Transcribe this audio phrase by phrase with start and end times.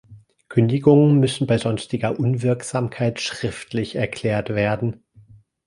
[0.49, 5.03] Kündigungen müssen bei sonstiger Unwirksamkeit schriftlich erklärt werden.